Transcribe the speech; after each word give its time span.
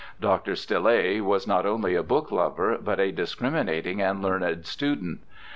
Dr. 0.19 0.55
Stille 0.55 1.21
was 1.23 1.45
not 1.45 1.63
only 1.63 1.93
a 1.93 2.01
book 2.01 2.31
lover, 2.31 2.79
but 2.81 2.99
a 2.99 3.11
discriminating 3.11 4.01
and 4.01 4.19
learned 4.19 4.65
student. 4.65 5.19